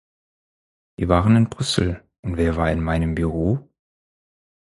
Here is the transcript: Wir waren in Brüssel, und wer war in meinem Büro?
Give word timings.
Wir 0.97 1.09
waren 1.09 1.35
in 1.35 1.47
Brüssel, 1.49 2.03
und 2.23 2.35
wer 2.35 2.55
war 2.55 2.71
in 2.71 2.81
meinem 2.81 3.13
Büro? 3.13 3.69